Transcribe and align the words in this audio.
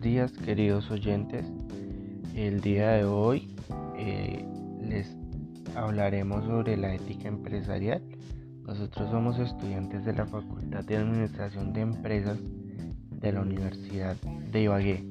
días 0.00 0.32
queridos 0.32 0.90
oyentes. 0.90 1.44
El 2.34 2.62
día 2.62 2.92
de 2.92 3.04
hoy 3.04 3.54
eh, 3.98 4.46
les 4.80 5.14
hablaremos 5.76 6.46
sobre 6.46 6.78
la 6.78 6.94
ética 6.94 7.28
empresarial. 7.28 8.02
Nosotros 8.62 9.10
somos 9.10 9.38
estudiantes 9.38 10.04
de 10.06 10.14
la 10.14 10.24
Facultad 10.24 10.84
de 10.84 10.96
Administración 10.96 11.74
de 11.74 11.82
Empresas 11.82 12.38
de 13.10 13.32
la 13.32 13.42
Universidad 13.42 14.16
de 14.16 14.62
Ibagué. 14.62 15.04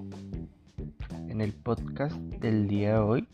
En 1.27 1.41
el 1.41 1.53
podcast 1.53 2.15
del 2.15 2.67
día 2.67 2.93
de 2.93 2.99
hoy 2.99 3.27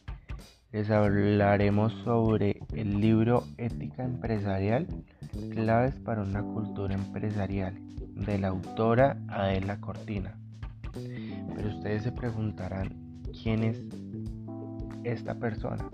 les 0.73 0.89
hablaremos 0.89 1.93
sobre 2.03 2.59
el 2.73 2.99
libro 2.99 3.45
Ética 3.57 4.03
Empresarial, 4.03 4.87
claves 5.51 5.95
para 5.95 6.21
una 6.21 6.43
cultura 6.43 6.95
empresarial, 6.95 7.75
de 8.13 8.39
la 8.39 8.49
autora 8.49 9.17
Adela 9.29 9.79
Cortina. 9.79 10.37
Pero 11.55 11.69
ustedes 11.69 12.03
se 12.03 12.11
preguntarán, 12.11 12.89
¿quién 13.41 13.63
es 13.63 13.81
esta 15.03 15.35
persona? 15.35 15.89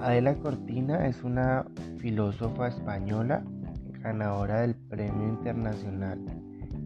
Adela 0.00 0.34
Cortina 0.34 1.06
es 1.06 1.22
una 1.24 1.64
filósofa 1.98 2.68
española 2.68 3.42
ganadora 4.02 4.60
del 4.60 4.74
Premio 4.74 5.28
Internacional 5.28 6.20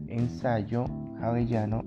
Ensayo 0.07 0.85
Avellano 1.21 1.83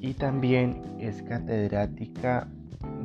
y 0.00 0.14
también 0.14 0.80
es 0.98 1.22
catedrática 1.22 2.48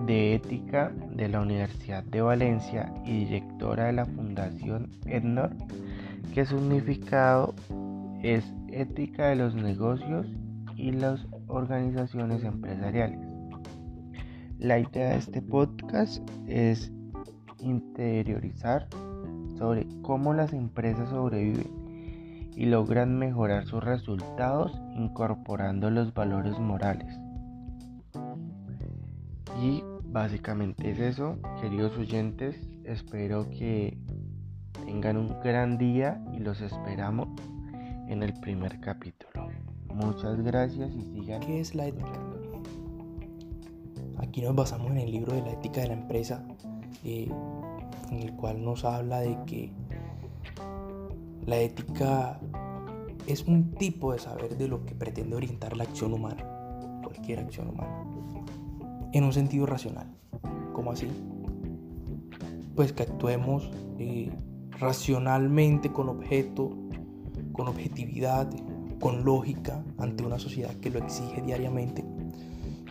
de 0.06 0.36
Ética 0.36 0.92
de 1.14 1.28
la 1.28 1.42
Universidad 1.42 2.04
de 2.04 2.22
Valencia 2.22 2.94
y 3.06 3.26
directora 3.26 3.86
de 3.86 3.94
la 3.94 4.06
Fundación 4.06 4.90
EDNOR, 5.06 5.52
que 6.34 6.46
significado 6.46 7.54
es 8.22 8.46
Ética 8.70 9.28
de 9.30 9.36
los 9.36 9.56
Negocios 9.56 10.28
y 10.76 10.92
las 10.92 11.28
Organizaciones 11.48 12.44
Empresariales. 12.44 13.20
La 14.60 14.80
idea 14.80 15.10
de 15.10 15.18
este 15.18 15.42
podcast 15.42 16.22
es 16.48 16.92
interiorizar 17.60 18.88
sobre 19.58 19.88
cómo 20.02 20.34
las 20.34 20.54
empresas 20.54 21.10
sobreviven 21.10 22.52
y 22.56 22.66
logran 22.66 23.18
mejorar 23.18 23.66
sus 23.66 23.84
resultados 23.84 24.80
incorporando 24.96 25.90
los 25.90 26.14
valores 26.14 26.60
morales. 26.60 27.14
Y 29.62 29.84
Básicamente 30.16 30.92
es 30.92 30.98
eso, 30.98 31.38
queridos 31.60 31.98
oyentes. 31.98 32.56
Espero 32.86 33.50
que 33.50 33.98
tengan 34.86 35.18
un 35.18 35.42
gran 35.42 35.78
día 35.78 36.24
y 36.32 36.40
los 36.40 36.62
esperamos 36.62 37.28
en 38.08 38.24
el 38.24 38.32
primer 38.40 38.80
capítulo. 38.80 39.50
Muchas 39.96 40.42
gracias 40.44 40.94
y 40.94 41.02
sigan. 41.04 41.40
¿Qué 41.40 41.62
es 41.62 41.74
la 41.74 41.88
ética? 41.88 42.20
Aquí 44.18 44.42
nos 44.42 44.54
basamos 44.54 44.92
en 44.92 44.98
el 44.98 45.12
libro 45.12 45.34
de 45.34 45.42
la 45.42 45.52
ética 45.54 45.82
de 45.82 45.88
la 45.88 45.94
empresa, 45.94 46.44
eh, 47.06 47.32
en 48.12 48.20
el 48.20 48.36
cual 48.36 48.64
nos 48.64 48.84
habla 48.84 49.22
de 49.22 49.38
que 49.46 49.72
la 51.46 51.60
ética 51.60 52.42
es 53.26 53.46
un 53.48 53.72
tipo 53.72 54.12
de 54.12 54.20
saber 54.20 54.58
de 54.58 54.68
lo 54.68 54.86
que 54.86 54.96
pretende 54.96 55.36
orientar 55.36 55.78
la 55.78 55.86
acción 55.86 56.14
humana, 56.14 56.44
cualquier 57.02 57.40
acción 57.40 57.70
humana 57.70 58.04
en 59.14 59.24
un 59.24 59.32
sentido 59.32 59.66
racional. 59.66 60.08
¿Cómo 60.74 60.92
así? 60.92 61.08
Pues 62.76 62.92
que 62.92 63.04
actuemos 63.04 63.72
eh, 63.98 64.30
racionalmente 64.78 65.94
con 65.94 66.10
objeto, 66.10 66.72
con 67.54 67.70
objetividad, 67.70 68.50
con 69.00 69.24
lógica 69.24 69.84
ante 69.98 70.24
una 70.24 70.40
sociedad 70.40 70.74
que 70.76 70.90
lo 70.90 71.00
exige 71.00 71.42
diariamente. 71.42 72.04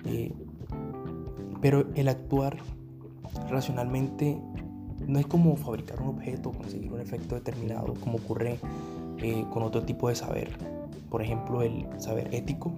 Eh, 0.04 0.32
pero 1.60 1.87
el 1.94 2.09
actuar 2.09 2.59
racionalmente 3.48 4.38
no 5.06 5.19
es 5.19 5.26
como 5.26 5.56
fabricar 5.56 6.00
un 6.00 6.09
objeto, 6.09 6.53
conseguir 6.53 6.93
un 6.93 7.00
efecto 7.00 7.34
determinado, 7.34 7.94
como 7.94 8.19
ocurre 8.19 8.59
eh, 9.19 9.44
con 9.50 9.62
otro 9.62 9.82
tipo 9.82 10.09
de 10.09 10.14
saber. 10.14 10.50
Por 11.10 11.22
ejemplo, 11.22 11.62
el 11.62 11.87
saber 11.98 12.34
ético, 12.34 12.72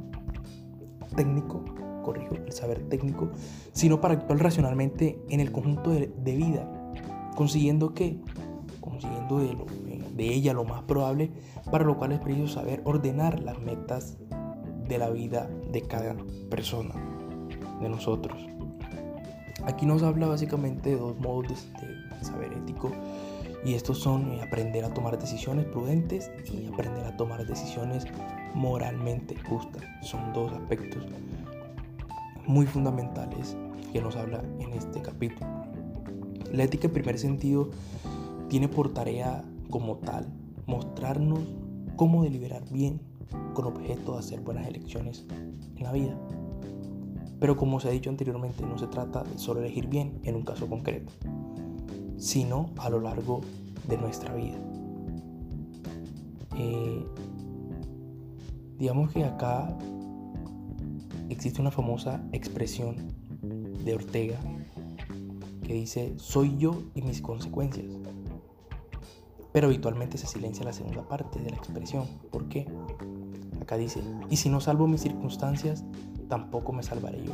técnico, 1.15 1.65
corrijo, 2.05 2.35
el 2.35 2.53
saber 2.53 2.89
técnico, 2.89 3.31
sino 3.73 4.01
para 4.01 4.15
actuar 4.15 4.39
racionalmente 4.39 5.19
en 5.29 5.41
el 5.41 5.51
conjunto 5.51 5.91
de, 5.91 6.37
vida, 6.37 6.71
consiguiendo 7.35 7.95
que, 7.95 8.21
consiguiendo 8.81 9.39
de, 9.39 9.57
de 10.17 10.33
ella 10.33 10.53
lo 10.55 10.65
más 10.65 10.83
probable, 10.83 11.31
para 11.71 11.85
lo 11.85 11.97
cual 11.99 12.13
es 12.13 12.21
preciso 12.21 12.49
saber 12.49 12.81
ordenar 12.85 13.41
las 13.41 13.59
metas 13.61 14.17
de 14.89 14.99
la 14.99 15.11
vida 15.11 15.49
de 15.71 15.83
cada 15.83 16.17
persona, 16.49 16.95
de 17.81 17.89
nosotros. 17.89 18.47
Aquí 19.65 19.85
nos 19.85 20.03
habla 20.03 20.27
básicamente 20.29 20.91
de 20.91 20.97
dos 20.97 21.19
modos 21.19 21.49
de, 21.81 22.25
saber 22.25 22.53
ético 22.53 22.91
y 23.65 23.75
estos 23.75 23.99
son 23.99 24.33
eh, 24.33 24.43
aprender 24.43 24.85
a 24.85 24.95
tomar 24.95 25.19
decisiones 25.19 25.67
prudentes 25.67 26.31
y 26.53 26.67
aprender 26.67 27.05
a 27.05 27.17
tomar 27.17 27.47
decisiones 27.47 28.07
moralmente 28.55 29.37
justas. 29.49 29.83
Son 30.03 30.33
dos 30.33 30.53
aspectos 30.53 31.05
muy 32.47 32.65
fundamentales 32.67 33.57
que 33.93 34.01
nos 34.01 34.17
habla 34.17 34.43
en 34.61 34.73
este 34.73 35.03
capítulo. 35.03 35.47
La 36.53 36.65
ética 36.65 36.87
en 36.87 36.93
primer 36.93 37.19
sentido 37.19 37.71
tiene 38.49 38.69
por 38.69 38.95
tarea 38.95 39.45
como 39.71 39.97
tal 39.99 40.27
mostrarnos 40.67 41.41
cómo 41.97 42.23
deliberar 42.23 42.69
bien 42.71 43.01
con 43.55 43.67
objeto 43.67 44.13
de 44.13 44.19
hacer 44.19 44.41
buenas 44.41 44.67
elecciones 44.67 45.27
en 45.77 45.83
la 45.83 45.93
vida. 45.93 46.19
Pero 47.39 47.57
como 47.57 47.81
se 47.81 47.89
ha 47.89 47.91
dicho 47.91 48.11
anteriormente, 48.11 48.65
no 48.65 48.79
se 48.79 48.87
trata 48.87 49.23
de 49.23 49.39
solo 49.39 49.61
elegir 49.61 49.89
bien 49.89 50.21
en 50.25 50.37
un 50.37 50.43
caso 50.43 50.69
concreto, 50.69 51.13
sino 52.17 52.71
a 52.79 52.89
lo 52.89 53.01
largo 53.01 53.41
de 53.89 53.99
nuestra 53.99 54.35
vida. 54.35 54.59
Eh, 56.57 57.05
digamos 58.79 59.13
que 59.13 59.25
acá 59.25 59.77
existe 61.29 61.61
una 61.61 61.71
famosa 61.71 62.23
expresión 62.33 62.97
de 63.85 63.95
Ortega 63.95 64.39
que 65.63 65.75
dice, 65.75 66.15
soy 66.17 66.57
yo 66.57 66.83
y 66.95 67.03
mis 67.03 67.21
consecuencias. 67.21 67.87
Pero 69.57 69.69
habitualmente 69.69 70.19
se 70.19 70.27
silencia 70.27 70.67
la 70.67 70.75
segunda 70.75 71.09
parte 71.09 71.39
de 71.39 71.49
la 71.49 71.57
expresión. 71.57 72.05
¿Por 72.31 72.47
qué? 72.51 72.67
Acá 73.59 73.79
dice, 73.79 74.03
y 74.29 74.37
si 74.37 74.51
no 74.51 74.61
salvo 74.61 74.87
mis 74.87 75.01
circunstancias, 75.01 75.83
tampoco 76.29 76.75
me 76.75 76.83
salvaré 76.83 77.25
yo. 77.25 77.33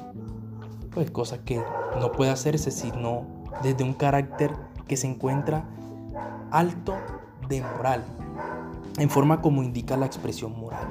Pues 0.93 1.11
cosa 1.11 1.43
que 1.45 1.61
no 1.99 2.13
puede 2.13 2.31
hacerse 2.31 2.71
sino 2.71 3.27
desde 3.65 3.83
un 3.83 3.93
carácter 3.93 4.53
que 4.87 4.97
se 4.97 5.09
encuentra 5.09 5.69
alto 6.53 6.95
de 7.49 7.61
moral, 7.61 8.05
en 8.99 9.11
forma 9.11 9.43
como 9.43 9.65
indica 9.65 9.97
la 9.97 10.07
expresión 10.07 10.57
moral. 10.57 10.87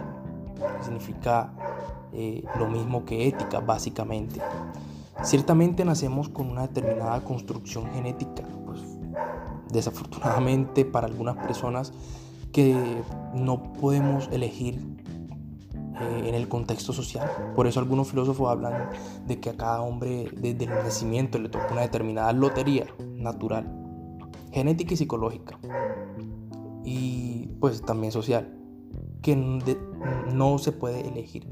significa 0.81 1.53
eh, 2.12 2.44
lo 2.59 2.68
mismo 2.68 3.06
que 3.06 3.30
ética, 3.30 3.62
básicamente. 3.62 4.41
Ciertamente 5.24 5.86
nacemos 5.86 6.28
con 6.28 6.50
una 6.50 6.64
determinada 6.64 7.24
construcción 7.24 7.90
genética, 7.94 8.44
desafortunadamente 9.72 10.86
para 10.86 11.08
algunas 11.08 11.38
personas 11.38 11.94
que 12.52 12.76
no 13.34 13.74
podemos 13.74 14.30
elegir 14.32 14.80
eh, 16.02 16.30
en 16.30 16.36
el 16.36 16.48
contexto 16.48 16.94
social. 16.94 17.30
Por 17.56 17.68
eso 17.68 17.80
algunos 17.80 18.09
filósofos 18.09 18.50
hablan 18.50 18.90
de 19.28 19.40
que 19.40 19.50
a 19.50 19.58
cada 19.58 19.82
hombre 19.82 20.30
desde 20.36 20.66
el 20.66 20.70
nacimiento 20.70 21.38
le 21.40 21.50
toca 21.50 21.68
una 21.72 21.82
determinada 21.82 22.34
lotería 22.34 22.88
natural, 23.16 23.72
genética 24.52 24.94
y 24.94 24.98
psicológica, 24.98 25.59
y 26.84 27.47
pues 27.59 27.82
también 27.82 28.12
social, 28.12 28.58
que 29.22 29.35
no 29.35 30.58
se 30.58 30.72
puede 30.72 31.08
elegir. 31.08 31.47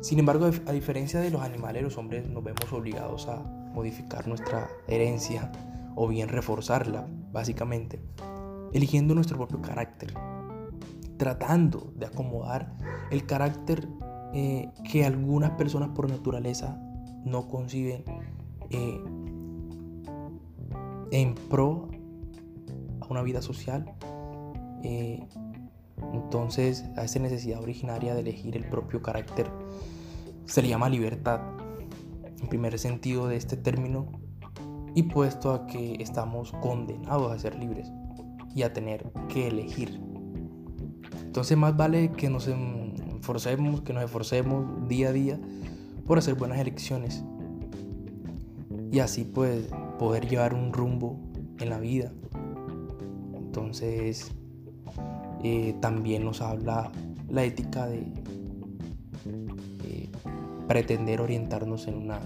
Sin 0.00 0.18
embargo, 0.18 0.50
a 0.66 0.72
diferencia 0.72 1.20
de 1.20 1.30
los 1.30 1.40
animales, 1.40 1.82
los 1.82 1.96
hombres 1.96 2.28
nos 2.28 2.44
vemos 2.44 2.70
obligados 2.72 3.26
a 3.26 3.36
modificar 3.74 4.28
nuestra 4.28 4.68
herencia 4.86 5.50
o 5.96 6.08
bien 6.08 6.28
reforzarla, 6.28 7.06
básicamente, 7.32 8.00
eligiendo 8.72 9.14
nuestro 9.14 9.36
propio 9.36 9.60
carácter, 9.60 10.14
tratando 11.16 11.92
de 11.96 12.06
acomodar 12.06 12.74
el 13.10 13.26
carácter 13.26 13.88
eh, 14.32 14.68
que 14.90 15.04
algunas 15.04 15.52
personas 15.52 15.90
por 15.90 16.10
naturaleza 16.10 16.76
no 17.24 17.48
conciben 17.48 18.04
eh, 18.70 19.00
en 21.12 21.34
pro 21.34 21.88
a 23.00 23.06
una 23.08 23.22
vida 23.22 23.42
social. 23.42 23.94
Eh, 24.82 25.24
entonces, 26.12 26.84
a 26.96 27.04
esa 27.04 27.20
necesidad 27.20 27.62
originaria 27.62 28.14
de 28.14 28.20
elegir 28.20 28.56
el 28.56 28.64
propio 28.68 29.00
carácter 29.00 29.50
se 30.46 30.62
le 30.62 30.68
llama 30.68 30.88
libertad, 30.88 31.40
en 32.40 32.48
primer 32.48 32.78
sentido 32.78 33.28
de 33.28 33.36
este 33.36 33.56
término, 33.56 34.12
y 34.94 35.04
puesto 35.04 35.52
a 35.52 35.66
que 35.66 35.96
estamos 36.00 36.52
condenados 36.60 37.32
a 37.32 37.38
ser 37.38 37.58
libres 37.58 37.90
y 38.54 38.62
a 38.62 38.72
tener 38.72 39.10
que 39.28 39.48
elegir. 39.48 40.00
Entonces 41.22 41.56
más 41.56 41.76
vale 41.76 42.12
que 42.12 42.30
nos 42.30 42.48
forcemos, 43.20 43.80
que 43.80 43.92
nos 43.92 44.04
esforcemos 44.04 44.88
día 44.88 45.08
a 45.08 45.12
día 45.12 45.40
por 46.06 46.18
hacer 46.18 46.34
buenas 46.34 46.58
elecciones 46.58 47.24
y 48.92 49.00
así 49.00 49.24
pues 49.24 49.68
poder 49.98 50.28
llevar 50.28 50.54
un 50.54 50.72
rumbo 50.72 51.18
en 51.58 51.70
la 51.70 51.78
vida. 51.78 52.12
Entonces 53.34 54.30
eh, 55.42 55.74
también 55.80 56.24
nos 56.24 56.40
habla 56.40 56.92
la 57.28 57.42
ética 57.42 57.86
de 57.86 58.12
pretender 60.68 61.20
orientarnos 61.20 61.86
en 61.88 61.96
una 61.96 62.20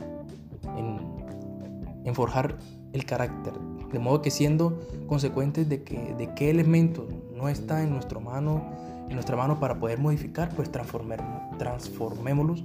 en, 2.09 2.15
forjar 2.15 2.59
el 2.93 3.05
carácter. 3.05 3.53
De 3.93 3.99
modo 3.99 4.23
que 4.23 4.31
siendo 4.31 4.81
consecuentes 5.07 5.69
de 5.69 5.83
que 5.83 6.15
de 6.15 6.35
qué 6.35 6.51
elemento 6.51 7.07
no 7.35 7.49
está 7.49 7.83
en 7.83 7.91
nuestra 7.91 8.19
mano 8.21 8.63
en 9.09 9.15
nuestra 9.15 9.37
mano 9.37 9.59
para 9.59 9.79
poder 9.79 9.99
modificar 9.99 10.51
pues 10.55 10.71
transformémoslos 10.71 12.65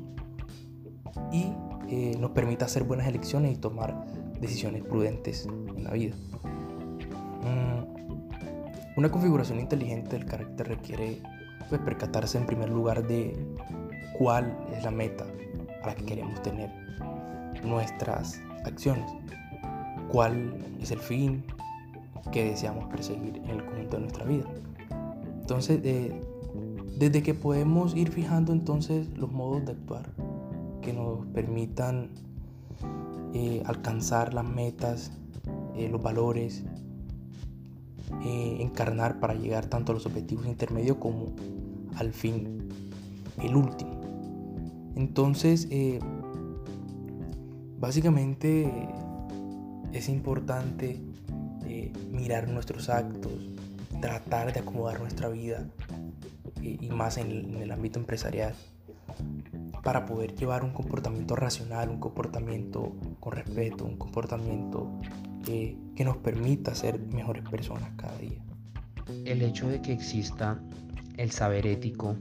y 1.32 1.54
eh, 1.90 2.18
nos 2.20 2.32
permita 2.32 2.66
hacer 2.66 2.84
buenas 2.84 3.08
elecciones 3.08 3.54
y 3.54 3.58
tomar 3.58 4.06
decisiones 4.40 4.84
prudentes 4.84 5.46
en 5.46 5.84
la 5.84 5.92
vida. 5.92 6.16
Mm, 7.44 8.98
una 8.98 9.10
configuración 9.10 9.60
inteligente 9.60 10.18
del 10.18 10.26
carácter 10.26 10.68
requiere 10.68 11.22
pues, 11.70 11.80
percatarse 11.82 12.38
en 12.38 12.46
primer 12.46 12.70
lugar 12.70 13.08
de 13.08 13.38
cuál 14.18 14.58
es 14.76 14.84
la 14.84 14.92
meta 14.92 15.26
a 15.82 15.88
la 15.88 15.96
que 15.96 16.06
queremos 16.06 16.42
tener 16.42 16.70
nuestras 17.64 18.42
acciones, 18.66 19.12
cuál 20.10 20.54
es 20.82 20.92
el 20.92 21.00
fin 21.00 21.44
que 22.32 22.46
deseamos 22.46 22.86
perseguir 22.86 23.38
en 23.38 23.50
el 23.50 23.66
conjunto 23.66 23.98
de 23.98 24.02
nuestra 24.02 24.26
vida. 24.26 24.46
Entonces, 25.42 25.82
eh, 25.84 26.22
desde 26.98 27.22
que 27.22 27.34
podemos 27.34 27.96
ir 27.96 28.10
fijando 28.12 28.54
entonces 28.54 29.08
los 29.18 29.32
modos 29.32 29.66
de 29.66 29.74
actuar 29.74 30.10
que 30.82 30.94
nos 30.94 31.26
permitan 31.28 32.10
eh, 33.34 33.64
alcanzar 33.66 34.34
las 34.34 34.46
metas, 34.46 35.12
eh, 35.76 35.90
los 35.90 36.02
valores, 36.02 36.64
encarnar 38.26 39.20
para 39.20 39.34
llegar 39.34 39.66
tanto 39.66 39.92
a 39.92 39.96
los 39.96 40.06
objetivos 40.06 40.46
intermedios 40.46 40.98
como 40.98 41.34
al 41.98 42.14
fin, 42.14 42.70
el 43.42 43.56
último. 43.56 44.02
Entonces, 44.96 45.68
eh, 45.72 46.00
básicamente 47.84 48.72
es 49.92 50.08
importante 50.08 51.02
eh, 51.66 51.92
mirar 52.14 52.48
nuestros 52.48 52.88
actos, 52.88 53.34
tratar 54.00 54.54
de 54.54 54.62
acomodar 54.62 55.02
nuestra 55.02 55.28
vida 55.28 55.68
eh, 56.62 56.78
y 56.80 56.90
más 56.92 57.18
en 57.18 57.58
el, 57.58 57.70
ámbito 57.72 58.00
empresarial 58.00 58.56
para 59.84 60.06
poder 60.06 60.34
llevar 60.34 60.64
un 60.64 60.72
comportamiento 60.72 61.36
racional, 61.36 61.90
un 61.90 62.00
comportamiento 62.00 62.96
con 63.20 63.34
respeto, 63.34 63.84
un 63.84 63.98
comportamiento 63.98 64.90
que 65.46 66.06
nos 66.06 66.16
permita 66.16 66.74
ser 66.76 67.02
mejores 67.14 67.44
personas 67.50 67.92
cada 67.98 68.18
día. 68.18 68.42
El 69.26 69.42
hecho 69.42 69.68
de 69.68 69.82
que 69.82 69.92
exista 69.92 70.58
el 71.18 71.32
saber 71.32 71.68
ético 71.68 72.16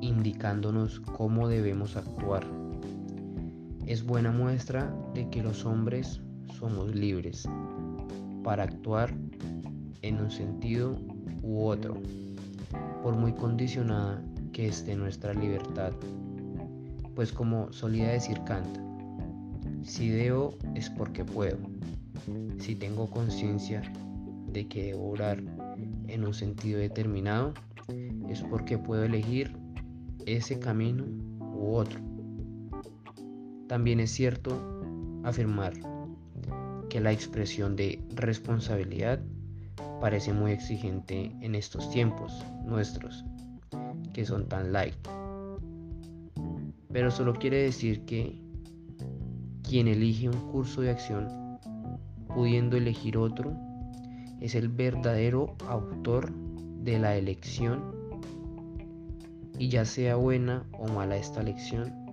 indicándonos 0.00 0.98
cómo 0.98 1.46
debemos 1.46 1.94
actuar. 1.94 2.57
Es 3.88 4.04
buena 4.04 4.30
muestra 4.30 4.94
de 5.14 5.30
que 5.30 5.42
los 5.42 5.64
hombres 5.64 6.20
somos 6.58 6.94
libres 6.94 7.48
para 8.44 8.64
actuar 8.64 9.14
en 10.02 10.20
un 10.20 10.30
sentido 10.30 10.94
u 11.40 11.62
otro, 11.62 11.96
por 13.02 13.16
muy 13.16 13.32
condicionada 13.32 14.22
que 14.52 14.68
esté 14.68 14.94
nuestra 14.94 15.32
libertad. 15.32 15.92
Pues 17.14 17.32
como 17.32 17.72
solía 17.72 18.10
decir 18.10 18.38
Kant, 18.44 18.76
si 19.82 20.10
debo 20.10 20.54
es 20.74 20.90
porque 20.90 21.24
puedo. 21.24 21.56
Si 22.58 22.74
tengo 22.74 23.08
conciencia 23.08 23.80
de 24.52 24.68
que 24.68 24.88
debo 24.88 25.12
orar 25.12 25.42
en 26.08 26.26
un 26.26 26.34
sentido 26.34 26.78
determinado, 26.78 27.54
es 28.28 28.42
porque 28.42 28.76
puedo 28.76 29.04
elegir 29.04 29.50
ese 30.26 30.58
camino 30.58 31.06
u 31.40 31.72
otro. 31.72 32.07
También 33.68 34.00
es 34.00 34.10
cierto 34.10 34.58
afirmar 35.24 35.74
que 36.88 37.00
la 37.00 37.12
expresión 37.12 37.76
de 37.76 38.02
responsabilidad 38.14 39.20
parece 40.00 40.32
muy 40.32 40.52
exigente 40.52 41.36
en 41.42 41.54
estos 41.54 41.90
tiempos 41.90 42.44
nuestros, 42.64 43.24
que 44.12 44.24
son 44.24 44.48
tan 44.48 44.72
light. 44.72 44.96
Pero 46.90 47.10
solo 47.10 47.34
quiere 47.34 47.62
decir 47.62 48.04
que 48.06 48.40
quien 49.62 49.86
elige 49.86 50.28
un 50.28 50.50
curso 50.50 50.80
de 50.80 50.90
acción 50.90 51.28
pudiendo 52.28 52.76
elegir 52.76 53.18
otro 53.18 53.52
es 54.40 54.54
el 54.54 54.68
verdadero 54.68 55.56
autor 55.66 56.32
de 56.82 56.98
la 56.98 57.16
elección 57.16 57.98
y 59.58 59.68
ya 59.68 59.84
sea 59.84 60.16
buena 60.16 60.64
o 60.72 60.88
mala 60.88 61.16
esta 61.16 61.42
lección, 61.42 62.07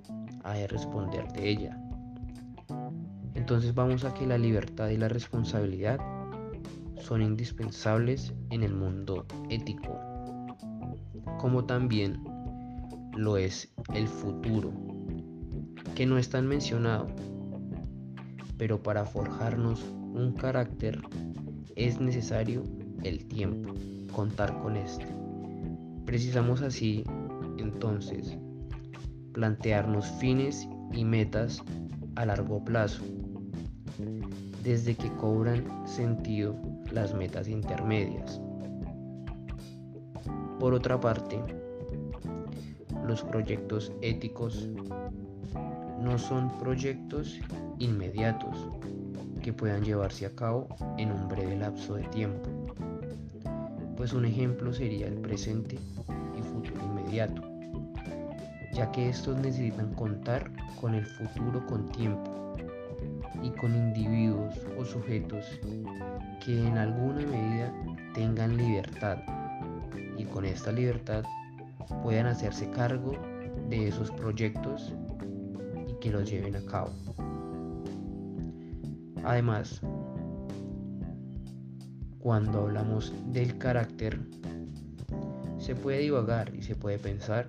ha 0.45 0.53
de 0.53 0.67
responder 0.67 1.27
de 1.33 1.49
ella. 1.49 1.77
Entonces 3.33 3.73
vamos 3.73 4.05
a 4.05 4.13
que 4.13 4.25
la 4.25 4.37
libertad 4.37 4.89
y 4.89 4.97
la 4.97 5.09
responsabilidad 5.09 5.99
son 6.97 7.21
indispensables 7.21 8.33
en 8.51 8.63
el 8.63 8.73
mundo 8.73 9.25
ético, 9.49 9.99
como 11.39 11.65
también 11.65 12.23
lo 13.15 13.37
es 13.37 13.73
el 13.93 14.07
futuro, 14.07 14.71
que 15.95 16.05
no 16.05 16.17
es 16.17 16.29
tan 16.29 16.47
mencionado, 16.47 17.07
pero 18.57 18.81
para 18.81 19.03
forjarnos 19.03 19.83
un 20.13 20.33
carácter 20.33 21.01
es 21.75 21.99
necesario 21.99 22.63
el 23.03 23.27
tiempo, 23.27 23.73
contar 24.13 24.57
con 24.61 24.77
este. 24.77 25.07
Precisamos 26.05 26.61
así 26.61 27.03
entonces 27.57 28.37
plantearnos 29.35 30.09
fines 30.11 30.69
y 30.93 31.03
metas 31.03 31.61
a 32.15 32.25
largo 32.25 32.63
plazo, 32.63 33.03
desde 34.63 34.95
que 34.95 35.11
cobran 35.17 35.85
sentido 35.85 36.55
las 36.89 37.13
metas 37.13 37.49
intermedias. 37.49 38.39
Por 40.57 40.73
otra 40.73 41.01
parte, 41.01 41.37
los 43.05 43.23
proyectos 43.23 43.91
éticos 44.01 44.69
no 45.99 46.17
son 46.17 46.57
proyectos 46.57 47.37
inmediatos 47.77 48.69
que 49.43 49.51
puedan 49.51 49.83
llevarse 49.83 50.27
a 50.27 50.33
cabo 50.33 50.69
en 50.97 51.11
un 51.11 51.27
breve 51.27 51.57
lapso 51.57 51.95
de 51.95 52.03
tiempo, 52.03 52.49
pues 53.97 54.13
un 54.13 54.23
ejemplo 54.23 54.71
sería 54.71 55.07
el 55.07 55.15
presente 55.15 55.77
y 56.37 56.41
futuro 56.41 56.81
inmediato 56.85 57.44
ya 58.75 58.91
que 58.91 59.07
estos 59.07 59.37
necesitan 59.37 59.93
contar 59.93 60.51
con 60.81 60.95
el 60.95 61.05
futuro 61.05 61.65
con 61.65 61.87
tiempo 61.93 62.55
y 63.41 63.49
con 63.51 63.73
individuos 63.73 64.53
o 64.77 64.83
sujetos 64.83 65.45
que 66.43 66.67
en 66.67 66.77
alguna 66.77 67.21
medida 67.25 67.73
tengan 68.13 68.57
libertad 68.57 69.19
y 70.17 70.25
con 70.25 70.43
esta 70.43 70.73
libertad 70.73 71.23
puedan 72.03 72.25
hacerse 72.27 72.69
cargo 72.69 73.13
de 73.69 73.87
esos 73.87 74.11
proyectos 74.11 74.93
y 75.87 75.93
que 76.01 76.11
los 76.11 76.29
lleven 76.29 76.57
a 76.57 76.65
cabo. 76.65 76.89
Además, 79.23 79.81
cuando 82.19 82.63
hablamos 82.63 83.13
del 83.31 83.57
carácter, 83.57 84.19
se 85.59 85.75
puede 85.75 85.99
divagar 85.99 86.53
y 86.53 86.61
se 86.61 86.75
puede 86.75 86.99
pensar 86.99 87.47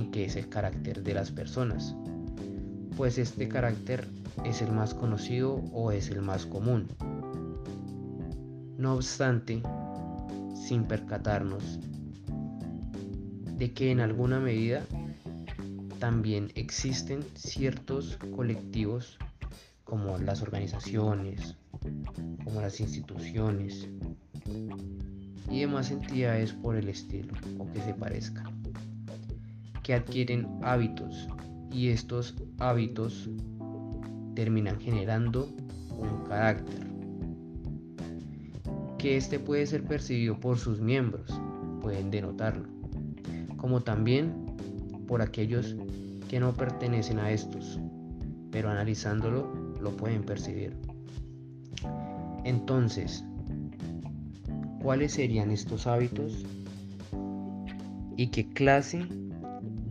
en 0.00 0.10
qué 0.10 0.24
es 0.24 0.36
el 0.36 0.48
carácter 0.48 1.02
de 1.02 1.14
las 1.14 1.30
personas, 1.30 1.94
pues 2.96 3.18
este 3.18 3.48
carácter 3.48 4.06
es 4.44 4.62
el 4.62 4.72
más 4.72 4.94
conocido 4.94 5.56
o 5.72 5.92
es 5.92 6.08
el 6.08 6.22
más 6.22 6.46
común. 6.46 6.88
No 8.78 8.94
obstante, 8.94 9.62
sin 10.54 10.84
percatarnos 10.84 11.78
de 13.58 13.72
que 13.74 13.90
en 13.90 14.00
alguna 14.00 14.40
medida 14.40 14.82
también 15.98 16.50
existen 16.54 17.22
ciertos 17.34 18.18
colectivos 18.34 19.18
como 19.84 20.16
las 20.16 20.40
organizaciones, 20.40 21.56
como 22.42 22.62
las 22.62 22.80
instituciones 22.80 23.86
y 25.50 25.60
demás 25.60 25.90
entidades 25.90 26.54
por 26.54 26.76
el 26.76 26.88
estilo 26.88 27.34
o 27.58 27.70
que 27.70 27.82
se 27.82 27.92
parezcan 27.92 28.49
adquieren 29.94 30.46
hábitos 30.62 31.28
y 31.72 31.88
estos 31.88 32.34
hábitos 32.58 33.28
terminan 34.34 34.80
generando 34.80 35.48
un 35.98 36.24
carácter 36.28 36.90
que 39.00 39.16
este 39.16 39.38
puede 39.38 39.64
ser 39.66 39.82
percibido 39.84 40.38
por 40.38 40.58
sus 40.58 40.80
miembros, 40.80 41.40
pueden 41.80 42.10
denotarlo, 42.10 42.68
como 43.56 43.80
también 43.80 44.34
por 45.08 45.22
aquellos 45.22 45.74
que 46.28 46.38
no 46.38 46.52
pertenecen 46.52 47.18
a 47.18 47.30
estos, 47.30 47.80
pero 48.50 48.68
analizándolo 48.68 49.50
lo 49.80 49.96
pueden 49.96 50.22
percibir. 50.22 50.76
Entonces, 52.44 53.24
¿cuáles 54.82 55.12
serían 55.12 55.50
estos 55.50 55.86
hábitos 55.86 56.44
y 58.18 58.28
qué 58.28 58.50
clase 58.50 59.06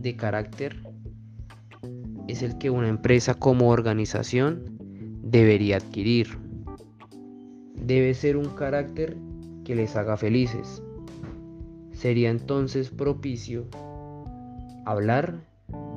de 0.00 0.16
carácter 0.16 0.76
es 2.28 2.42
el 2.42 2.58
que 2.58 2.70
una 2.70 2.88
empresa 2.88 3.34
como 3.34 3.68
organización 3.68 4.78
debería 5.22 5.76
adquirir? 5.76 6.38
Debe 7.74 8.14
ser 8.14 8.36
un 8.36 8.48
carácter 8.50 9.16
que 9.64 9.74
les 9.74 9.96
haga 9.96 10.16
felices. 10.16 10.82
Sería 11.92 12.30
entonces 12.30 12.90
propicio 12.90 13.66
hablar 14.86 15.40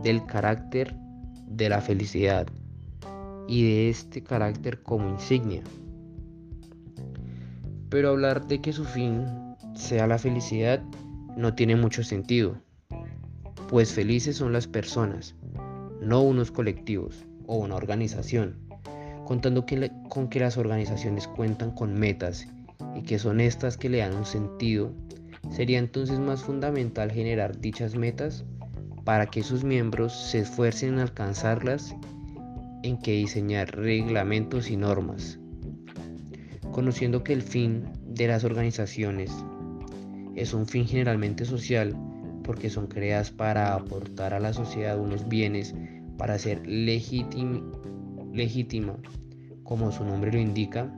del 0.04 0.26
carácter 0.26 0.96
de 1.48 1.70
la 1.70 1.82
felicidad 1.82 2.48
y 3.48 3.64
de 3.64 3.90
este 3.90 4.24
carácter 4.24 4.82
como 4.82 5.10
insignia. 5.10 5.62
Pero 7.90 8.10
hablar 8.10 8.48
de 8.48 8.60
que 8.60 8.74
su 8.74 8.86
fin 8.86 9.26
sea 9.76 10.08
la 10.08 10.18
felicidad 10.18 10.82
no 11.38 11.54
tiene 11.54 11.76
mucho 11.76 12.04
sentido, 12.04 12.58
pues 13.74 13.92
felices 13.92 14.38
son 14.38 14.54
las 14.54 14.68
personas, 14.68 15.34
no 16.00 16.22
unos 16.22 16.52
colectivos 16.52 17.26
o 17.48 17.56
una 17.56 17.74
organización, 17.76 18.56
contando 19.26 19.66
con 20.10 20.30
que 20.30 20.40
las 20.40 20.58
organizaciones 20.58 21.28
cuentan 21.28 21.72
con 21.72 21.96
metas 21.96 22.48
y 22.96 23.02
que 23.02 23.18
son 23.18 23.42
estas 23.42 23.76
que 23.76 23.90
le 23.90 23.98
dan 23.98 24.16
un 24.16 24.28
sentido, 24.28 24.94
sería 25.50 25.80
entonces 25.80 26.20
más 26.20 26.44
fundamental 26.44 27.12
generar 27.12 27.60
dichas 27.60 27.96
metas 27.96 28.46
para 29.06 29.26
que 29.26 29.42
sus 29.42 29.64
miembros 29.64 30.14
se 30.14 30.42
esfuercen 30.42 30.94
en 30.94 31.00
alcanzarlas 31.00 31.96
en 32.84 33.00
que 33.00 33.14
diseñar 33.14 33.76
reglamentos 33.76 34.70
y 34.70 34.78
normas, 34.78 35.40
conociendo 36.72 37.24
que 37.24 37.34
el 37.34 37.42
fin 37.42 37.86
de 38.06 38.28
las 38.28 38.44
organizaciones 38.44 39.32
es 40.36 40.54
un 40.54 40.68
fin 40.68 40.86
generalmente 40.86 41.44
social 41.44 41.96
porque 42.44 42.70
son 42.70 42.88
creadas 42.88 43.32
para 43.32 43.74
aportar 43.74 44.34
a 44.34 44.40
la 44.40 44.54
sociedad 44.54 45.00
unos 45.00 45.28
bienes 45.28 45.74
para 46.18 46.38
ser 46.38 46.66
legítima, 46.68 47.64
como 49.64 49.92
su 49.92 50.06
nombre 50.06 50.32
lo 50.32 50.40
indica, 50.40 50.94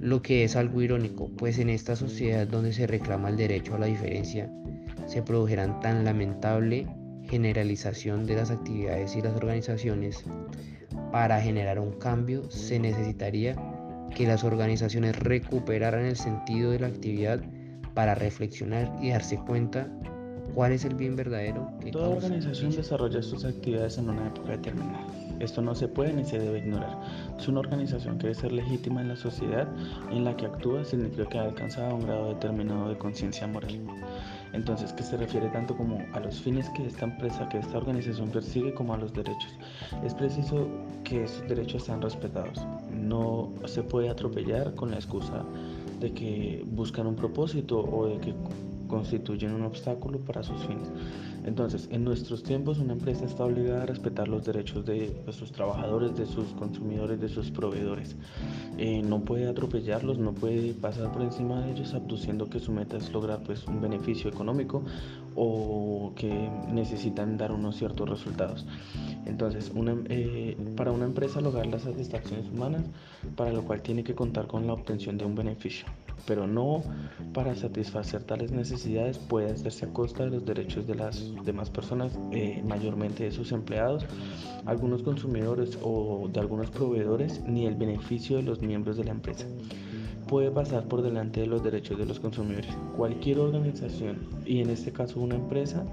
lo 0.00 0.20
que 0.20 0.44
es 0.44 0.56
algo 0.56 0.82
irónico, 0.82 1.30
pues 1.36 1.58
en 1.58 1.70
esta 1.70 1.96
sociedad 1.96 2.46
donde 2.46 2.72
se 2.72 2.86
reclama 2.86 3.30
el 3.30 3.36
derecho 3.36 3.74
a 3.74 3.78
la 3.78 3.86
diferencia, 3.86 4.50
se 5.06 5.22
produjeran 5.22 5.80
tan 5.80 6.04
lamentable 6.04 6.86
generalización 7.28 8.26
de 8.26 8.36
las 8.36 8.50
actividades 8.50 9.16
y 9.16 9.22
las 9.22 9.34
organizaciones. 9.34 10.24
Para 11.10 11.40
generar 11.40 11.78
un 11.78 11.92
cambio 11.92 12.50
se 12.50 12.78
necesitaría 12.78 13.56
que 14.14 14.26
las 14.26 14.44
organizaciones 14.44 15.18
recuperaran 15.18 16.04
el 16.04 16.16
sentido 16.16 16.70
de 16.70 16.80
la 16.80 16.88
actividad 16.88 17.40
para 17.94 18.14
reflexionar 18.14 18.92
y 19.00 19.10
darse 19.10 19.36
cuenta 19.38 19.88
cuál 20.54 20.72
es 20.72 20.84
el 20.84 20.94
bien 20.94 21.16
verdadero. 21.16 21.68
Que 21.80 21.90
Toda 21.90 22.08
organización 22.08 22.70
desarrolla 22.70 23.22
sus 23.22 23.44
actividades 23.44 23.98
en 23.98 24.08
una 24.08 24.28
época 24.28 24.52
determinada. 24.52 25.06
Esto 25.40 25.60
no 25.60 25.74
se 25.74 25.88
puede 25.88 26.12
ni 26.12 26.24
se 26.24 26.38
debe 26.38 26.58
ignorar. 26.58 26.96
Si 27.38 27.50
una 27.50 27.60
organización 27.60 28.18
quiere 28.18 28.34
ser 28.34 28.52
legítima 28.52 29.00
en 29.00 29.08
la 29.08 29.16
sociedad 29.16 29.68
en 30.10 30.24
la 30.24 30.36
que 30.36 30.46
actúa, 30.46 30.84
significa 30.84 31.28
que 31.28 31.38
ha 31.38 31.42
alcanzado 31.42 31.96
un 31.96 32.02
grado 32.02 32.28
determinado 32.28 32.88
de 32.88 32.96
conciencia 32.96 33.46
moral. 33.46 33.80
Entonces, 34.52 34.92
que 34.92 35.02
se 35.02 35.16
refiere 35.16 35.48
tanto 35.48 35.76
como 35.76 35.98
a 36.12 36.20
los 36.20 36.40
fines 36.40 36.70
que 36.70 36.86
esta 36.86 37.06
empresa, 37.06 37.48
que 37.48 37.58
esta 37.58 37.76
organización 37.76 38.30
persigue, 38.30 38.72
como 38.72 38.94
a 38.94 38.96
los 38.96 39.12
derechos. 39.12 39.52
Es 40.04 40.14
preciso 40.14 40.68
que 41.02 41.24
esos 41.24 41.46
derechos 41.48 41.82
sean 41.82 42.00
respetados. 42.00 42.64
No 42.92 43.52
se 43.66 43.82
puede 43.82 44.08
atropellar 44.08 44.72
con 44.76 44.92
la 44.92 44.96
excusa 44.96 45.44
de 45.98 46.12
que 46.12 46.64
buscan 46.66 47.08
un 47.08 47.16
propósito 47.16 47.80
o 47.80 48.06
de 48.06 48.18
que 48.18 48.34
constituyen 48.94 49.52
un 49.52 49.62
obstáculo 49.62 50.20
para 50.20 50.44
sus 50.44 50.62
fines. 50.66 50.88
Entonces, 51.44 51.88
en 51.90 52.04
nuestros 52.04 52.44
tiempos 52.44 52.78
una 52.78 52.92
empresa 52.92 53.24
está 53.24 53.44
obligada 53.44 53.82
a 53.82 53.86
respetar 53.86 54.28
los 54.28 54.44
derechos 54.44 54.86
de, 54.86 55.12
sus 55.30 55.50
trabajadores, 55.50 56.16
de 56.16 56.26
sus 56.26 56.46
consumidores, 56.52 57.20
de 57.20 57.28
sus 57.28 57.50
proveedores. 57.50 58.14
Eh, 58.78 59.02
no 59.02 59.20
puede 59.20 59.48
atropellarlos, 59.48 60.18
no 60.18 60.32
puede 60.32 60.74
pasar 60.74 61.10
por 61.10 61.22
encima 61.22 61.60
de 61.62 61.72
ellos 61.72 61.92
abduciendo 61.92 62.48
que 62.48 62.60
su 62.60 62.70
meta 62.70 62.96
es 62.96 63.12
lograr 63.12 63.42
pues, 63.42 63.66
un 63.66 63.80
beneficio 63.80 64.30
económico 64.30 64.84
o 65.34 66.12
que 66.14 66.48
necesitan 66.72 67.36
dar 67.36 67.50
unos 67.50 67.76
ciertos 67.76 68.08
resultados. 68.08 68.64
Entonces, 69.26 69.72
eh, 70.08 70.56
para 70.76 70.92
una 70.92 71.04
empresa 71.04 71.40
lograr 71.40 71.66
las 71.66 71.82
satisfacciones 71.82 72.46
humanas, 72.48 72.84
para 73.34 73.52
lo 73.52 73.64
cual 73.64 73.82
tiene 73.82 74.04
que 74.04 74.14
contar 74.14 74.46
con 74.46 74.68
la 74.68 74.72
obtención 74.72 75.18
de 75.18 75.24
un 75.24 75.34
beneficio, 75.34 75.86
pero 76.26 76.46
no 76.46 76.82
para 77.32 77.54
satisfacer 77.54 78.22
tales 78.22 78.52
necesidades 78.52 79.18
puede 79.18 79.52
hacerse 79.52 79.86
a 79.86 79.92
costa 79.92 80.24
de 80.24 80.30
los 80.30 80.44
derechos 80.44 80.86
de 80.86 80.94
las 80.94 81.32
demás 81.44 81.70
personas, 81.70 82.18
eh, 82.32 82.62
mayormente 82.66 83.24
de 83.24 83.32
sus 83.32 83.52
empleados, 83.52 84.04
algunos 84.66 85.02
consumidores 85.02 85.78
o 85.82 86.28
de 86.32 86.40
algunos 86.40 86.70
proveedores, 86.70 87.42
ni 87.44 87.66
el 87.66 87.74
beneficio 87.74 88.36
de 88.36 88.42
los 88.42 88.62
miembros 88.62 88.96
de 88.96 89.04
la 89.04 89.10
empresa 89.10 89.46
puede 90.26 90.50
pasar 90.50 90.88
por 90.88 91.02
delante 91.02 91.40
de 91.40 91.46
los 91.46 91.62
derechos 91.62 91.98
de 91.98 92.06
los 92.06 92.18
consumidores. 92.18 92.74
Cualquier 92.96 93.38
organización, 93.38 94.26
y 94.46 94.60
en 94.60 94.70
este 94.70 94.92
caso 94.92 95.20
una 95.20 95.36
empresa, 95.36 95.84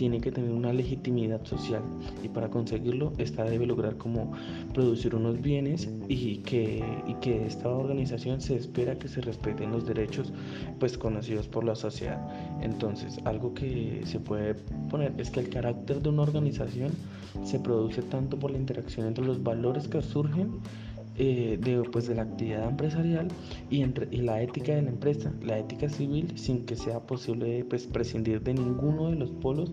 tiene 0.00 0.22
que 0.22 0.32
tener 0.32 0.52
una 0.52 0.72
legitimidad 0.72 1.44
social 1.44 1.82
y 2.24 2.28
para 2.28 2.48
conseguirlo 2.48 3.12
esta 3.18 3.44
debe 3.44 3.66
lograr 3.66 3.98
como 3.98 4.32
producir 4.72 5.14
unos 5.14 5.42
bienes 5.42 5.90
y 6.08 6.38
que, 6.38 6.82
y 7.06 7.12
que 7.16 7.44
esta 7.44 7.68
organización 7.68 8.40
se 8.40 8.56
espera 8.56 8.98
que 8.98 9.08
se 9.08 9.20
respeten 9.20 9.72
los 9.72 9.84
derechos 9.86 10.32
pues 10.78 10.96
conocidos 10.96 11.48
por 11.48 11.64
la 11.64 11.74
sociedad. 11.74 12.18
Entonces 12.62 13.20
algo 13.26 13.52
que 13.52 14.00
se 14.06 14.20
puede 14.20 14.54
poner 14.88 15.12
es 15.18 15.30
que 15.30 15.40
el 15.40 15.50
carácter 15.50 16.00
de 16.00 16.08
una 16.08 16.22
organización 16.22 16.92
se 17.44 17.60
produce 17.60 18.00
tanto 18.00 18.38
por 18.38 18.52
la 18.52 18.56
interacción 18.56 19.06
entre 19.06 19.26
los 19.26 19.42
valores 19.42 19.86
que 19.86 20.00
surgen 20.00 20.60
eh, 21.22 21.58
de, 21.60 21.82
pues, 21.82 22.06
de 22.06 22.14
la 22.14 22.22
actividad 22.22 22.66
empresarial 22.66 23.28
y, 23.68 23.82
entre, 23.82 24.08
y 24.10 24.22
la 24.22 24.40
ética 24.40 24.74
de 24.74 24.80
la 24.80 24.88
empresa, 24.88 25.30
la 25.42 25.58
ética 25.58 25.90
civil, 25.90 26.32
sin 26.38 26.64
que 26.64 26.76
sea 26.76 27.00
posible 27.00 27.62
pues, 27.68 27.86
prescindir 27.86 28.40
de 28.42 28.54
ninguno 28.54 29.10
de 29.10 29.16
los 29.16 29.30
polos 29.30 29.70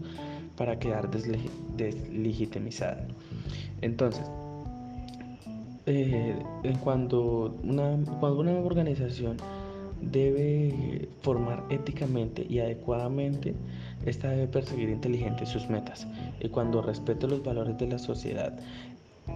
para 0.58 0.78
quedar 0.78 1.10
deslegitimizada. 1.10 3.08
Entonces, 3.82 4.30
eh, 5.86 6.36
cuando, 6.84 7.58
una, 7.64 7.98
cuando 8.20 8.42
una 8.42 8.52
organización 8.52 9.38
debe 10.02 11.08
formar 11.22 11.64
éticamente 11.70 12.46
y 12.50 12.60
adecuadamente, 12.60 13.56
esta 14.06 14.30
debe 14.30 14.48
perseguir 14.48 14.90
inteligente 14.90 15.46
sus 15.46 15.70
metas. 15.70 16.08
Y 16.40 16.50
cuando 16.50 16.82
respete 16.82 17.28
los 17.28 17.44
valores 17.44 17.78
de 17.78 17.88
la 17.88 18.00
sociedad 18.00 18.54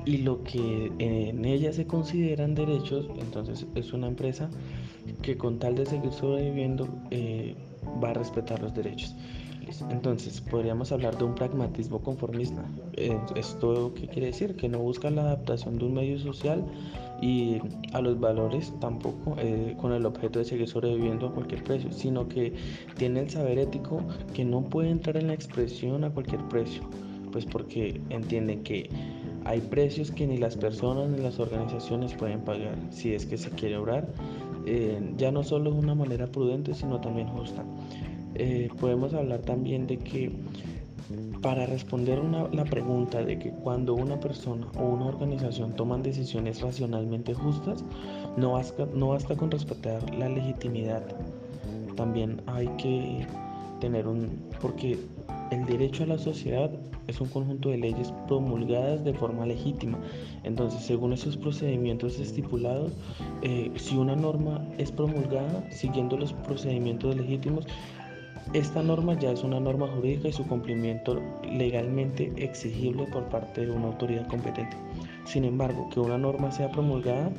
y 0.05 0.17
lo 0.17 0.43
que 0.43 0.91
en 0.99 1.45
ella 1.45 1.73
se 1.73 1.85
consideran 1.85 2.55
derechos, 2.55 3.07
entonces 3.19 3.65
es 3.75 3.93
una 3.93 4.07
empresa 4.07 4.49
que 5.21 5.37
con 5.37 5.59
tal 5.59 5.75
de 5.75 5.85
seguir 5.85 6.11
sobreviviendo 6.11 6.87
eh, 7.11 7.55
va 8.03 8.11
a 8.11 8.13
respetar 8.13 8.61
los 8.61 8.73
derechos. 8.73 9.15
Entonces 9.89 10.41
podríamos 10.41 10.91
hablar 10.91 11.17
de 11.17 11.23
un 11.23 11.35
pragmatismo 11.35 12.01
conformista. 12.01 12.63
¿Esto 13.35 13.93
qué 13.95 14.07
quiere 14.07 14.27
decir? 14.27 14.55
Que 14.55 14.67
no 14.67 14.79
busca 14.79 15.09
la 15.09 15.21
adaptación 15.21 15.77
de 15.77 15.85
un 15.85 15.93
medio 15.93 16.19
social 16.19 16.65
y 17.21 17.59
a 17.93 18.01
los 18.01 18.19
valores 18.19 18.73
tampoco 18.79 19.35
eh, 19.37 19.75
con 19.79 19.93
el 19.93 20.05
objeto 20.05 20.39
de 20.39 20.45
seguir 20.45 20.67
sobreviviendo 20.67 21.27
a 21.27 21.33
cualquier 21.33 21.63
precio, 21.63 21.91
sino 21.91 22.27
que 22.27 22.53
tiene 22.97 23.21
el 23.21 23.29
saber 23.29 23.59
ético 23.59 24.01
que 24.33 24.43
no 24.43 24.61
puede 24.63 24.89
entrar 24.89 25.17
en 25.17 25.27
la 25.27 25.33
expresión 25.33 26.03
a 26.03 26.09
cualquier 26.09 26.41
precio, 26.49 26.81
pues 27.31 27.45
porque 27.45 28.01
entienden 28.09 28.63
que 28.63 28.89
hay 29.45 29.61
precios 29.61 30.11
que 30.11 30.27
ni 30.27 30.37
las 30.37 30.55
personas 30.55 31.09
ni 31.09 31.19
las 31.19 31.39
organizaciones 31.39 32.13
pueden 32.13 32.41
pagar 32.41 32.75
si 32.91 33.13
es 33.13 33.25
que 33.25 33.37
se 33.37 33.49
quiere 33.49 33.77
obrar, 33.77 34.07
eh, 34.65 34.99
ya 35.17 35.31
no 35.31 35.43
solo 35.43 35.71
de 35.71 35.79
una 35.79 35.95
manera 35.95 36.27
prudente, 36.27 36.73
sino 36.73 36.99
también 37.01 37.27
justa. 37.27 37.63
Eh, 38.35 38.69
podemos 38.79 39.13
hablar 39.13 39.39
también 39.41 39.87
de 39.87 39.97
que 39.97 40.31
para 41.41 41.65
responder 41.65 42.19
una, 42.19 42.47
la 42.49 42.63
pregunta 42.65 43.23
de 43.23 43.39
que 43.39 43.49
cuando 43.49 43.95
una 43.95 44.19
persona 44.19 44.67
o 44.77 44.83
una 44.83 45.07
organización 45.07 45.75
toman 45.75 46.03
decisiones 46.03 46.61
racionalmente 46.61 47.33
justas, 47.33 47.83
no 48.37 48.53
basta, 48.53 48.87
no 48.93 49.09
basta 49.09 49.35
con 49.35 49.49
respetar 49.51 50.13
la 50.13 50.29
legitimidad. 50.29 51.03
También 51.95 52.41
hay 52.45 52.67
que 52.77 53.25
tener 53.79 54.07
un... 54.07 54.29
porque 54.61 54.97
el 55.51 55.65
derecho 55.65 56.03
a 56.03 56.07
la 56.07 56.17
sociedad 56.17 56.71
es 57.07 57.19
un 57.21 57.27
conjunto 57.27 57.69
de 57.69 57.77
leyes 57.77 58.13
promulgadas 58.27 59.03
de 59.03 59.13
forma 59.13 59.45
legítima. 59.45 59.99
Entonces, 60.43 60.81
según 60.81 61.13
esos 61.13 61.37
procedimientos 61.37 62.19
estipulados, 62.19 62.93
eh, 63.41 63.71
si 63.75 63.97
una 63.97 64.15
norma 64.15 64.65
es 64.77 64.91
promulgada 64.91 65.69
siguiendo 65.69 66.17
los 66.17 66.33
procedimientos 66.33 67.15
legítimos, 67.15 67.67
esta 68.53 68.81
norma 68.81 69.17
ya 69.19 69.31
es 69.31 69.43
una 69.43 69.59
norma 69.59 69.87
jurídica 69.87 70.29
y 70.29 70.33
su 70.33 70.45
cumplimiento 70.47 71.21
legalmente 71.43 72.33
exigible 72.37 73.05
por 73.11 73.25
parte 73.25 73.65
de 73.65 73.71
una 73.71 73.87
autoridad 73.87 74.27
competente. 74.27 74.75
Sin 75.25 75.45
embargo, 75.45 75.89
que 75.93 75.99
una 75.99 76.17
norma 76.17 76.51
sea 76.51 76.71
promulgada 76.71 77.31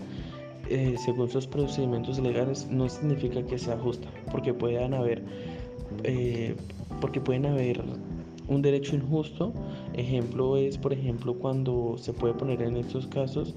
eh, 0.71 0.95
según 0.97 1.29
sus 1.29 1.47
procedimientos 1.47 2.19
legales 2.19 2.69
no 2.71 2.89
significa 2.89 3.43
que 3.43 3.59
sea 3.59 3.77
justa, 3.77 4.09
porque 4.31 4.55
pueden 4.55 4.95
haber, 4.95 5.23
eh, 6.05 6.55
porque 7.01 7.21
pueden 7.21 7.47
haber 7.47 7.83
un 8.49 8.63
derecho 8.63 8.97
injusto. 8.97 9.53
Ejemplo 9.95 10.57
es, 10.57 10.79
por 10.79 10.93
ejemplo, 10.93 11.35
cuando 11.35 11.97
se 11.99 12.13
puede 12.13 12.35
poner 12.35 12.63
en 12.63 12.77
estos 12.77 13.07
casos 13.07 13.55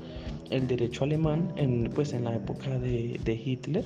el 0.50 0.68
derecho 0.68 1.04
alemán, 1.04 1.52
en, 1.56 1.90
pues 1.94 2.14
en 2.14 2.24
la 2.24 2.36
época 2.36 2.78
de, 2.78 3.42
Hitler, 3.46 3.86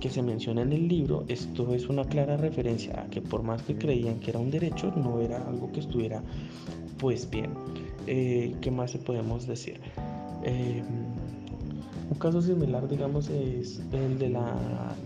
que 0.00 0.10
se 0.10 0.22
menciona 0.22 0.62
en 0.62 0.72
el 0.72 0.88
libro, 0.88 1.24
esto 1.28 1.74
es 1.74 1.88
una 1.88 2.04
clara 2.04 2.36
referencia 2.36 3.02
a 3.02 3.10
que 3.10 3.20
por 3.20 3.42
más 3.42 3.62
que 3.62 3.76
creían 3.76 4.20
que 4.20 4.30
era 4.30 4.38
un 4.38 4.50
derecho, 4.50 4.92
no 4.96 5.20
era 5.20 5.46
algo 5.48 5.70
que 5.72 5.80
estuviera 5.80 6.22
pues 6.98 7.28
bien. 7.28 7.50
Eh, 8.06 8.54
¿Qué 8.60 8.70
más 8.70 8.96
podemos 8.98 9.46
decir? 9.46 9.80
Eh, 10.44 10.82
un 12.10 12.18
caso 12.18 12.40
similar, 12.40 12.88
digamos, 12.88 13.28
es 13.28 13.80
el 13.92 14.18
de 14.18 14.30
la, 14.30 14.56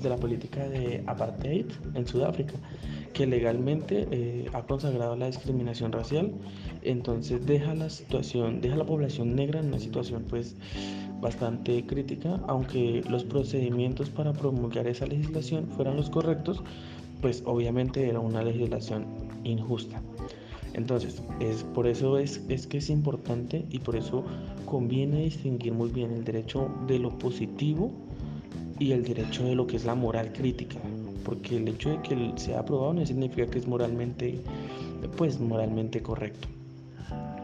de 0.03 0.09
la 0.09 0.17
política 0.17 0.69
de 0.69 1.03
apartheid 1.07 1.67
en 1.95 2.07
Sudáfrica, 2.07 2.55
que 3.13 3.27
legalmente 3.27 4.07
eh, 4.11 4.47
ha 4.53 4.63
consagrado 4.63 5.17
la 5.17 5.27
discriminación 5.27 5.93
racial, 5.93 6.33
entonces 6.83 7.45
deja 7.47 7.75
la 7.75 7.91
situación, 7.91 8.61
deja 8.61 8.77
la 8.77 8.87
población 8.87 9.35
negra 9.35 9.61
en 9.61 9.67
una 9.67 9.79
situación 9.79 10.25
pues 10.29 10.55
bastante 11.21 11.85
crítica, 11.87 12.41
aunque 12.47 13.03
los 13.09 13.25
procedimientos 13.25 14.11
para 14.11 14.33
promulgar 14.33 14.87
esa 14.87 15.07
legislación 15.07 15.69
fueran 15.69 15.97
los 15.97 16.11
correctos, 16.11 16.63
pues 17.21 17.43
obviamente 17.47 18.09
era 18.09 18.21
una 18.21 18.43
legislación 18.43 19.07
injusta. 19.45 20.03
Entonces, 20.75 21.23
es, 21.41 21.65
por 21.75 21.87
eso 21.87 22.19
es, 22.19 22.41
es 22.49 22.67
que 22.67 22.79
es 22.79 22.91
importante 22.91 23.67
y 23.71 23.79
por 23.79 23.95
eso 23.95 24.25
conviene 24.73 25.25
distinguir 25.25 25.75
muy 25.75 25.91
bien 25.91 26.13
el 26.13 26.25
derecho 26.25 26.71
de 26.87 26.99
lo 26.99 27.11
positivo 27.19 27.93
y 28.79 28.93
el 28.93 29.05
derecho 29.05 29.45
de 29.45 29.55
lo 29.55 29.67
que 29.67 29.77
es 29.77 29.85
la 29.85 29.95
moral 29.95 30.33
crítica, 30.33 30.79
porque 31.27 31.59
el 31.59 31.69
hecho 31.69 31.91
de 31.91 32.01
que 32.01 32.33
sea 32.37 32.61
aprobado 32.61 32.95
no 32.95 33.05
significa 33.05 33.47
que 33.49 33.59
es 33.59 33.69
moralmente, 33.69 34.41
pues 35.19 35.39
moralmente 35.39 36.01
correcto. 36.01 36.49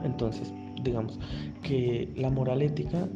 Entonces, 0.05 0.51
digamos 0.83 1.19
que 1.63 2.09
la 2.17 2.31
moral 2.31 2.63
ética, 2.63 3.07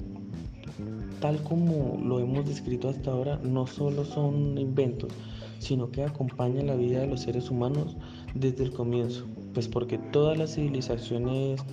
tal 1.20 1.42
como 1.42 1.98
lo 2.04 2.20
hemos 2.20 2.46
descrito 2.46 2.90
hasta 2.90 3.12
ahora, 3.12 3.40
no 3.42 3.66
solo 3.66 4.04
son 4.04 4.58
inventos, 4.58 5.10
sino 5.58 5.90
que 5.90 6.04
acompaña 6.04 6.62
la 6.62 6.76
vida 6.76 7.00
de 7.00 7.06
los 7.06 7.22
seres 7.22 7.50
humanos 7.50 7.96
desde 8.34 8.64
el 8.64 8.72
comienzo, 8.72 9.24
pues 9.54 9.68
porque 9.68 9.96
todas 9.96 10.36
las 10.36 10.54
civilizaciones 10.54 11.64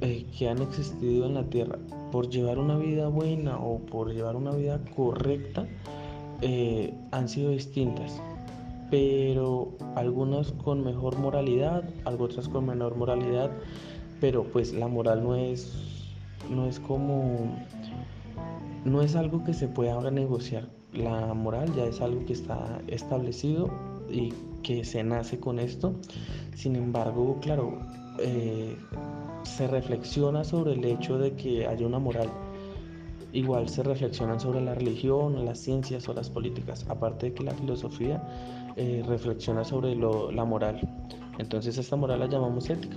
eh, 0.00 0.26
que 0.36 0.48
han 0.48 0.60
existido 0.62 1.26
en 1.26 1.34
la 1.34 1.44
Tierra, 1.44 1.78
por 2.12 2.28
llevar 2.28 2.58
una 2.58 2.76
vida 2.76 3.08
buena 3.08 3.58
o 3.58 3.78
por 3.78 4.12
llevar 4.12 4.36
una 4.36 4.52
vida 4.52 4.80
correcta, 4.94 5.66
eh, 6.40 6.94
han 7.10 7.28
sido 7.28 7.50
distintas, 7.50 8.20
pero 8.90 9.76
algunas 9.96 10.52
con 10.52 10.84
mejor 10.84 11.18
moralidad, 11.18 11.84
otras 12.04 12.48
con 12.48 12.66
menor 12.66 12.96
moralidad, 12.96 13.50
pero 14.20 14.44
pues 14.44 14.72
la 14.72 14.88
moral 14.88 15.22
no 15.22 15.34
es, 15.34 15.72
no 16.50 16.66
es 16.66 16.78
como, 16.80 17.56
no 18.84 19.02
es 19.02 19.16
algo 19.16 19.44
que 19.44 19.54
se 19.54 19.68
pueda 19.68 19.94
ahora 19.94 20.10
negociar. 20.10 20.68
La 20.92 21.34
moral 21.34 21.74
ya 21.74 21.84
es 21.84 22.00
algo 22.00 22.24
que 22.24 22.32
está 22.32 22.80
establecido 22.86 23.70
y 24.10 24.32
que 24.62 24.84
se 24.84 25.02
nace 25.04 25.38
con 25.38 25.58
esto. 25.58 25.94
Sin 26.54 26.76
embargo, 26.76 27.38
claro, 27.40 27.78
eh, 28.20 28.76
se 29.42 29.66
reflexiona 29.66 30.44
sobre 30.44 30.72
el 30.72 30.84
hecho 30.84 31.18
de 31.18 31.34
que 31.34 31.66
haya 31.66 31.86
una 31.86 31.98
moral. 31.98 32.30
Igual 33.32 33.68
se 33.68 33.82
reflexionan 33.82 34.40
sobre 34.40 34.60
la 34.60 34.74
religión, 34.74 35.44
las 35.44 35.58
ciencias 35.58 36.08
o 36.08 36.14
las 36.14 36.30
políticas. 36.30 36.86
Aparte 36.88 37.26
de 37.26 37.34
que 37.34 37.44
la 37.44 37.52
filosofía 37.52 38.22
eh, 38.76 39.02
reflexiona 39.06 39.64
sobre 39.64 39.94
la 39.96 40.44
moral. 40.44 40.80
Entonces 41.38 41.76
esta 41.78 41.96
moral 41.96 42.20
la 42.20 42.26
llamamos 42.26 42.70
ética. 42.70 42.96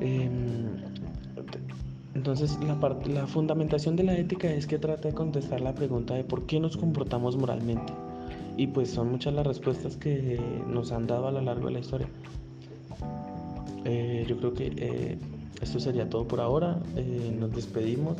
Em, 0.00 0.68
entonces 2.14 2.58
la, 2.62 2.76
la 3.12 3.26
fundamentación 3.26 3.96
de 3.96 4.04
la 4.04 4.16
ética 4.16 4.50
es 4.50 4.66
que 4.66 4.78
trata 4.78 5.08
de 5.08 5.14
contestar 5.14 5.60
la 5.60 5.74
pregunta 5.74 6.14
de 6.14 6.24
por 6.24 6.46
qué 6.46 6.60
nos 6.60 6.76
comportamos 6.76 7.36
moralmente. 7.36 7.92
Y 8.56 8.68
pues 8.68 8.90
son 8.90 9.10
muchas 9.10 9.34
las 9.34 9.46
respuestas 9.46 9.96
que 9.96 10.40
nos 10.66 10.92
han 10.92 11.06
dado 11.06 11.28
a 11.28 11.32
lo 11.32 11.40
largo 11.40 11.66
de 11.66 11.72
la 11.72 11.78
historia. 11.80 12.08
Eh, 13.84 14.24
yo 14.28 14.36
creo 14.38 14.54
que 14.54 14.72
eh, 14.76 15.18
esto 15.60 15.80
sería 15.80 16.08
todo 16.08 16.26
por 16.26 16.40
ahora. 16.40 16.78
Eh, 16.96 17.36
nos 17.38 17.52
despedimos. 17.52 18.16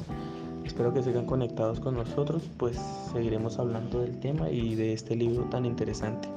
Espero 0.65 0.93
que 0.93 1.03
sigan 1.03 1.25
conectados 1.25 1.81
con 1.81 1.95
nosotros, 1.95 2.43
pues 2.59 2.77
seguiremos 3.13 3.59
hablando 3.59 4.03
del 4.03 4.21
tema 4.21 4.51
y 4.51 4.75
de 4.75 4.93
este 4.93 5.17
libro 5.17 5.45
tan 5.45 5.65
interesante. 5.65 6.29